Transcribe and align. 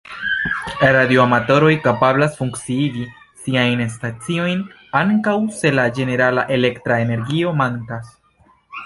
Radioamatoroj 0.95 1.73
kapablas 1.83 2.31
funkciigi 2.39 3.05
siajn 3.43 3.83
staciojn 3.97 4.63
ankaŭ 5.03 5.35
se 5.59 5.73
la 5.81 5.85
ĝenerala 5.99 6.47
elektra 6.57 6.99
energio 7.07 7.53
mankas. 7.61 8.11